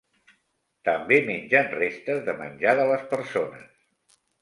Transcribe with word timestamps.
També 0.89 1.19
mengen 1.27 1.71
restes 1.75 2.25
de 2.31 2.37
menjar 2.43 2.77
de 2.83 2.91
les 2.93 3.09
persones. 3.15 4.21